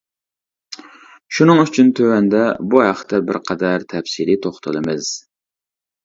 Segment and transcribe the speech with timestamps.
[1.39, 5.11] شۇنىڭ ئۈچۈن تۆۋەندە بۇ ھەقتە بىرقەدەر تەپسىلىي توختىلىمىز.